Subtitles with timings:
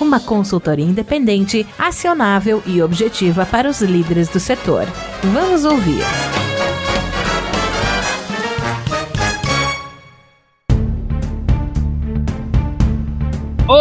[0.00, 4.86] Uma consultoria independente, acionável e objetiva para os líderes do setor.
[5.32, 6.02] Vamos ouvir.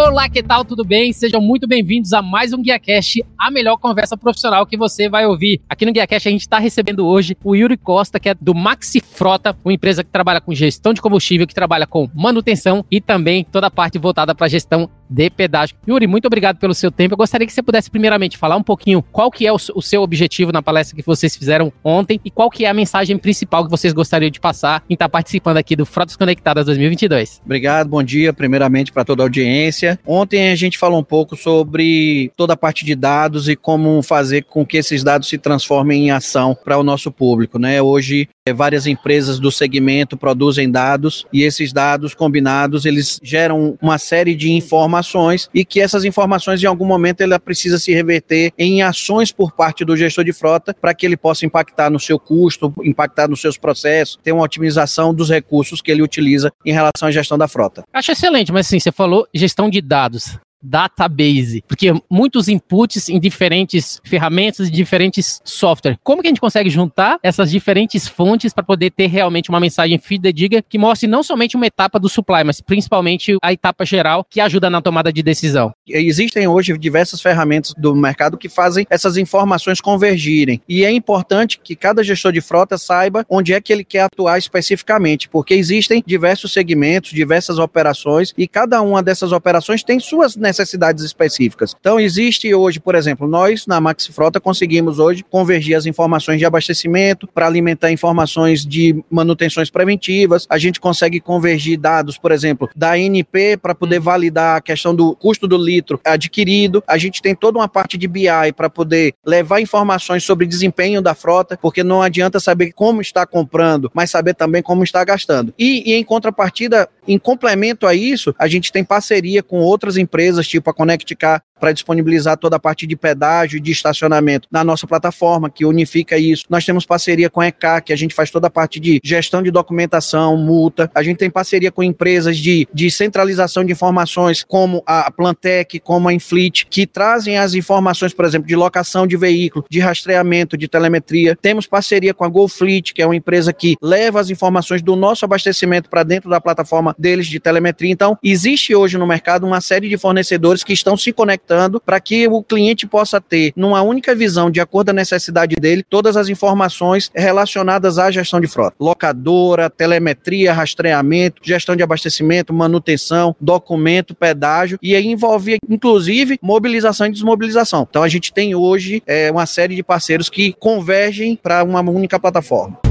[0.08, 0.64] Olá, que tal?
[0.64, 1.12] Tudo bem?
[1.12, 5.60] Sejam muito bem-vindos a mais um GuiaCast, a melhor conversa profissional que você vai ouvir.
[5.68, 9.02] Aqui no GuiaCast a gente está recebendo hoje o Yuri Costa, que é do Maxi
[9.02, 13.44] Frota, uma empresa que trabalha com gestão de combustível, que trabalha com manutenção e também
[13.44, 15.76] toda a parte voltada para gestão de pedágio.
[15.88, 17.14] Yuri, muito obrigado pelo seu tempo.
[17.14, 20.02] Eu gostaria que você pudesse primeiramente falar um pouquinho qual que é o, o seu
[20.02, 23.72] objetivo na palestra que vocês fizeram ontem e qual que é a mensagem principal que
[23.72, 27.42] vocês gostariam de passar em estar tá participando aqui do Frotas Conectadas 2022.
[27.46, 29.95] Obrigado, bom dia primeiramente para toda a audiência.
[30.06, 34.44] Ontem a gente falou um pouco sobre toda a parte de dados e como fazer
[34.44, 37.82] com que esses dados se transformem em ação para o nosso público, né?
[37.82, 44.36] Hoje várias empresas do segmento produzem dados e esses dados combinados eles geram uma série
[44.36, 49.32] de informações e que essas informações em algum momento ela precisa se reverter em ações
[49.32, 53.28] por parte do gestor de frota para que ele possa impactar no seu custo, impactar
[53.28, 57.40] nos seus processos, ter uma otimização dos recursos que ele utiliza em relação à gestão
[57.40, 57.84] da frota.
[57.92, 64.02] Acho excelente, mas sim, você falou gestão de dados database, porque muitos inputs em diferentes
[64.04, 65.98] ferramentas, diferentes software.
[66.04, 69.98] Como que a gente consegue juntar essas diferentes fontes para poder ter realmente uma mensagem
[70.00, 74.42] fidedigna que mostre não somente uma etapa do supply, mas principalmente a etapa geral que
[74.42, 75.74] ajuda na tomada de decisão?
[75.88, 80.62] Existem hoje diversas ferramentas do mercado que fazem essas informações convergirem.
[80.68, 84.38] E é importante que cada gestor de frota saiba onde é que ele quer atuar
[84.38, 90.55] especificamente, porque existem diversos segmentos, diversas operações e cada uma dessas operações tem suas necessidades
[90.56, 91.76] necessidades específicas.
[91.80, 96.46] Então, existe hoje, por exemplo, nós na Maxi Frota conseguimos hoje convergir as informações de
[96.46, 100.46] abastecimento para alimentar informações de manutenções preventivas.
[100.50, 105.16] A gente consegue convergir dados, por exemplo, da NP para poder validar a questão do
[105.16, 106.84] custo do litro adquirido.
[106.88, 111.14] A gente tem toda uma parte de BI para poder levar informações sobre desempenho da
[111.14, 115.54] frota, porque não adianta saber como está comprando, mas saber também como está gastando.
[115.58, 120.35] E, e em contrapartida, em complemento a isso, a gente tem parceria com outras empresas
[120.48, 125.50] tipo a para disponibilizar toda a parte de pedágio e de estacionamento na nossa plataforma,
[125.50, 126.46] que unifica isso.
[126.50, 129.42] Nós temos parceria com a ECA, que a gente faz toda a parte de gestão
[129.42, 130.92] de documentação, multa.
[130.94, 136.10] A gente tem parceria com empresas de, de centralização de informações, como a Plantec, como
[136.10, 140.68] a Infleet, que trazem as informações, por exemplo, de locação de veículo, de rastreamento, de
[140.68, 141.38] telemetria.
[141.42, 145.24] Temos parceria com a GoFleet, que é uma empresa que leva as informações do nosso
[145.24, 147.92] abastecimento para dentro da plataforma deles de telemetria.
[147.92, 151.45] Então, existe hoje no mercado uma série de fornecedores que estão se conectando
[151.86, 155.84] para que o cliente possa ter, numa única visão, de acordo com a necessidade dele,
[155.88, 158.76] todas as informações relacionadas à gestão de frota.
[158.80, 167.12] Locadora, telemetria, rastreamento, gestão de abastecimento, manutenção, documento, pedágio, e aí envolve, inclusive, mobilização e
[167.12, 167.88] desmobilização.
[167.90, 172.20] Então a gente tem hoje é, uma série de parceiros que convergem para uma única
[172.20, 172.85] plataforma.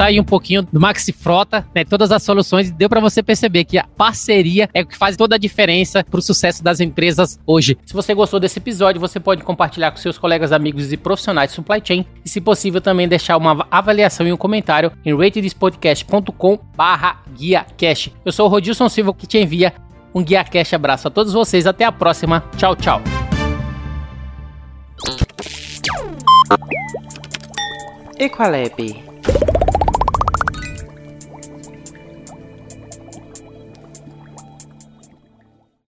[0.00, 1.84] Tá aí um pouquinho do Maxi Frota, né?
[1.84, 5.34] Todas as soluções deu para você perceber que a parceria é o que faz toda
[5.34, 7.76] a diferença para o sucesso das empresas hoje.
[7.84, 11.56] Se você gostou desse episódio, você pode compartilhar com seus colegas, amigos e profissionais de
[11.56, 18.14] supply chain e, se possível, também deixar uma avaliação e um comentário em ratedspodcast.com/guiacast.
[18.24, 19.74] Eu sou o Rodilson Silva que te envia
[20.14, 21.66] um Guia Cash abraço a todos vocês.
[21.66, 22.42] Até a próxima.
[22.56, 23.02] Tchau, tchau.
[28.18, 29.09] Equalab